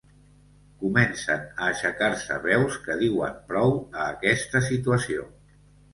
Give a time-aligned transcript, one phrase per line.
[0.83, 5.29] Comencen a aixecar-se veus que diuen prou a aquesta situació.